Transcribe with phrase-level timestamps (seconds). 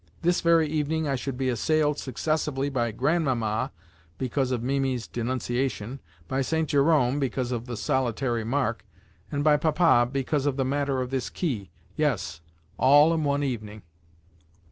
[0.23, 3.69] This very evening I should be assailed successively by Grandmamma
[4.17, 6.67] (because of Mimi's denunciation), by St.
[6.67, 8.83] Jerome (because of the solitary mark),
[9.31, 12.41] and by Papa (because of the matter of this key)—yes,
[12.79, 13.83] all in one evening!